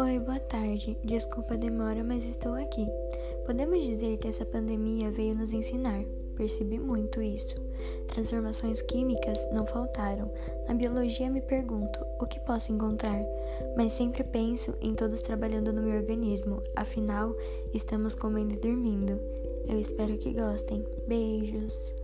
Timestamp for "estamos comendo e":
17.74-18.56